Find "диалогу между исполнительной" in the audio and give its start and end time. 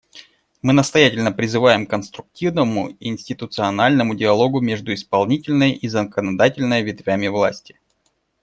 4.15-5.73